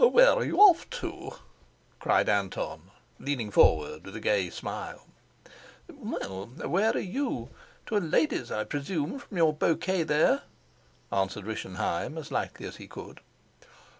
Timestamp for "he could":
12.77-13.19